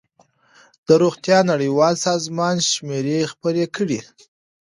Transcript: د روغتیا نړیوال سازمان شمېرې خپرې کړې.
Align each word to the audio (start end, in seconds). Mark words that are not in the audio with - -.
د 0.87 0.89
روغتیا 1.01 1.39
نړیوال 1.51 1.95
سازمان 2.07 2.55
شمېرې 2.71 3.19
خپرې 3.31 3.65
کړې. 3.75 3.99